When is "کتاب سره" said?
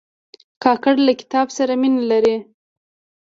1.21-1.73